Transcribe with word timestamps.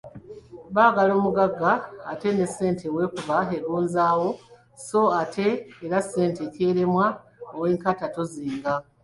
Baagala 0.75 1.13
mugagga, 1.23 1.71
ate 2.11 2.27
n’essente 2.33 2.85
w’ekuba 2.95 3.37
egonzaawo 3.57 4.29
so 4.85 5.01
ate 5.21 5.47
era 5.85 5.99
ssente 6.05 6.41
ky’eremwa 6.53 7.05
ow’enkata 7.55 8.05
tozinga! 8.15 8.73